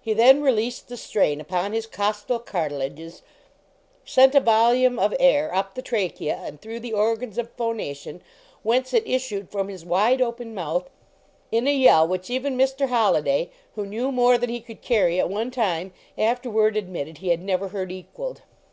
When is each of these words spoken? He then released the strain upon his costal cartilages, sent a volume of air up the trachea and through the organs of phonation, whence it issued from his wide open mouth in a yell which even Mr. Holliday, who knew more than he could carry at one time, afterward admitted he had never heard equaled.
He 0.00 0.12
then 0.12 0.42
released 0.42 0.88
the 0.88 0.96
strain 0.96 1.40
upon 1.40 1.72
his 1.72 1.86
costal 1.86 2.40
cartilages, 2.40 3.22
sent 4.04 4.34
a 4.34 4.40
volume 4.40 4.98
of 4.98 5.14
air 5.20 5.54
up 5.54 5.76
the 5.76 5.82
trachea 5.82 6.34
and 6.34 6.60
through 6.60 6.80
the 6.80 6.92
organs 6.92 7.38
of 7.38 7.52
phonation, 7.56 8.22
whence 8.64 8.92
it 8.92 9.04
issued 9.06 9.50
from 9.52 9.68
his 9.68 9.84
wide 9.84 10.20
open 10.20 10.52
mouth 10.52 10.90
in 11.52 11.68
a 11.68 11.72
yell 11.76 12.08
which 12.08 12.28
even 12.28 12.58
Mr. 12.58 12.88
Holliday, 12.88 13.50
who 13.76 13.86
knew 13.86 14.10
more 14.10 14.36
than 14.36 14.50
he 14.50 14.58
could 14.58 14.82
carry 14.82 15.20
at 15.20 15.30
one 15.30 15.52
time, 15.52 15.92
afterward 16.18 16.76
admitted 16.76 17.18
he 17.18 17.28
had 17.28 17.40
never 17.40 17.68
heard 17.68 17.92
equaled. 17.92 18.42